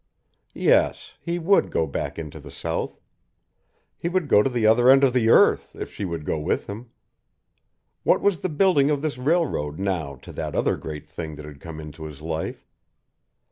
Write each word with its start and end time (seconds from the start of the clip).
Yes, 0.55 1.13
he 1.21 1.37
would 1.37 1.69
go 1.69 1.85
back 1.85 2.17
into 2.17 2.39
the 2.39 2.49
South 2.49 2.99
he 3.99 4.09
would 4.09 4.27
go 4.29 4.41
to 4.41 4.49
the 4.49 4.65
other 4.65 4.89
end 4.89 5.03
of 5.03 5.13
the 5.13 5.29
earth, 5.29 5.75
if 5.75 5.93
she 5.93 6.05
would 6.05 6.25
go 6.25 6.39
with 6.39 6.65
him. 6.65 6.89
What 8.01 8.19
was 8.19 8.41
the 8.41 8.49
building 8.49 8.89
of 8.89 9.03
this 9.03 9.19
railroad 9.19 9.77
now 9.77 10.15
to 10.15 10.31
that 10.33 10.55
other 10.55 10.75
great 10.75 11.07
thing 11.07 11.35
that 11.35 11.45
had 11.45 11.61
come 11.61 11.79
into 11.79 12.05
his 12.05 12.19
life? 12.19 12.65